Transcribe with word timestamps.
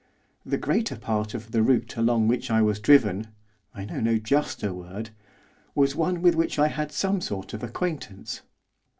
The 0.43 0.57
greater 0.57 0.95
part 0.95 1.35
of 1.35 1.51
the 1.51 1.61
route 1.61 1.95
along 1.95 2.27
which 2.27 2.49
I 2.49 2.59
was 2.63 2.79
driven 2.79 3.27
I 3.75 3.85
know 3.85 3.99
no 3.99 4.17
juster 4.17 4.73
word 4.73 5.11
was 5.75 5.95
one 5.95 6.23
with 6.23 6.33
which 6.33 6.57
I 6.57 6.69
had 6.69 6.91
some 6.91 7.21
sort 7.21 7.53
of 7.53 7.61
acquaintance. 7.61 8.41